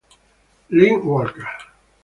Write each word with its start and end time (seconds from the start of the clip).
Leanne 0.77 1.05
Walker 1.05 1.45